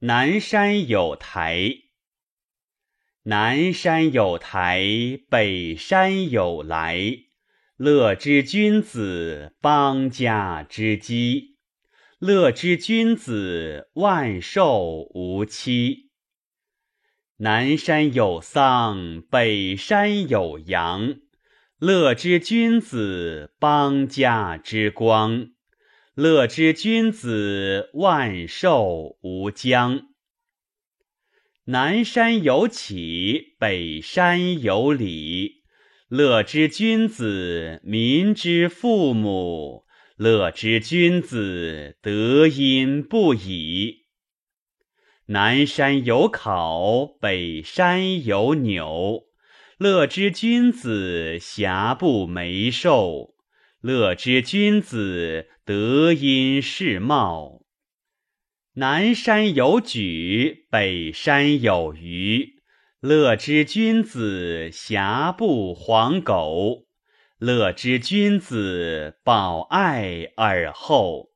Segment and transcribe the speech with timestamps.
[0.00, 1.70] 南山有台，
[3.22, 4.84] 南山有台，
[5.30, 7.00] 北山有来。
[7.78, 11.56] 乐之君子，邦家之基；
[12.18, 16.10] 乐之君子，万寿无期。
[17.38, 21.20] 南山有桑，北山有羊。
[21.78, 25.55] 乐之君子，邦家之光。
[26.16, 30.00] 乐之君子，万寿无疆。
[31.66, 35.62] 南山有起，北山有礼。
[36.08, 39.84] 乐之君子，民之父母。
[40.16, 44.06] 乐之君子，德音不已。
[45.26, 49.24] 南山有考，北山有纽。
[49.76, 53.35] 乐之君子，瑕不眉寿。
[53.86, 57.62] 乐之君子，德音世茂。
[58.72, 62.60] 南山有举，北山有余。
[62.98, 66.86] 乐之君子，瑕不黄狗。
[67.38, 71.30] 乐之君子，保爱而后。